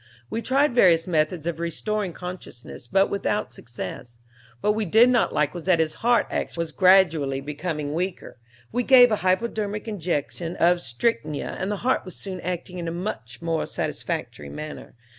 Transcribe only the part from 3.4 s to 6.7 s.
success. What we did not like was that his heart action